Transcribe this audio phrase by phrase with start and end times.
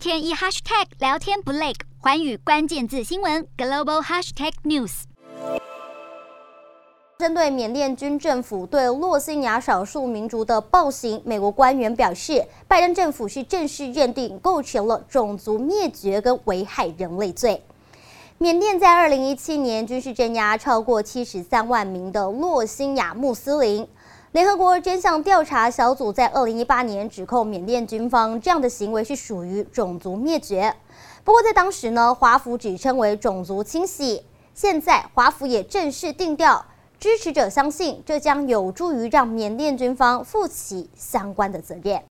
[0.00, 5.02] 天一 hashtag 聊天不累，环宇关键字新闻 global hashtag news。
[7.18, 17.62] 针对缅甸军政府对罗兴亚少数民族的暴行，美国官员表示，拜登政府是正式认定构成了种族灭绝跟危害人类罪。
[18.38, 23.86] 缅甸在二零一七年军事镇压超过七十三万名的洛辛亚穆斯林。
[24.32, 30.72] 联合国真相调查小组在二零一八年指控缅甸军方这样的行为是属于种族灭绝。
[31.24, 34.22] 不过在当时呢，华府只称为种族清洗。
[34.54, 36.64] 现在华府也正式定调，
[37.00, 42.00] 支持者相信这将有助于让缅甸军方负起相关的责任。